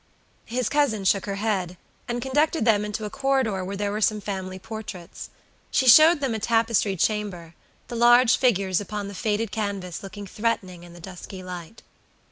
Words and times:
His 0.47 0.67
cousin 0.67 1.05
shook 1.05 1.27
her 1.27 1.35
head, 1.35 1.77
and 2.07 2.23
conducted 2.23 2.65
them 2.65 2.83
into 2.83 3.05
a 3.05 3.11
corridor 3.11 3.63
where 3.63 3.77
there 3.77 3.91
were 3.91 4.01
some 4.01 4.19
family 4.19 4.57
portraits. 4.57 5.29
She 5.69 5.87
showed 5.87 6.21
them 6.21 6.33
a 6.33 6.39
tapestried 6.39 6.97
chamber, 6.97 7.53
the 7.87 7.95
large 7.95 8.35
figures 8.37 8.81
upon 8.81 9.09
the 9.09 9.13
faded 9.13 9.51
canvas 9.51 10.01
looking 10.01 10.25
threatening 10.25 10.81
in 10.81 10.93
the 10.93 10.99
dusky 10.99 11.43
light. 11.43 11.83